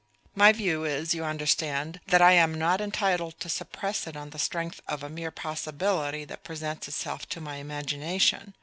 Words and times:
My 0.33 0.51
view 0.51 0.83
is, 0.83 1.13
you 1.13 1.23
understand, 1.23 2.01
that 2.07 2.23
I 2.23 2.31
am 2.31 2.55
not 2.55 2.81
entitled 2.81 3.39
to 3.39 3.47
suppress 3.49 4.07
it 4.07 4.17
on 4.17 4.31
the 4.31 4.39
strength 4.39 4.81
of 4.87 5.03
a 5.03 5.11
mere 5.11 5.29
possibility 5.29 6.25
that 6.25 6.43
presents 6.43 6.87
itself 6.87 7.29
to 7.29 7.39
my 7.39 7.57
imagination. 7.57 8.55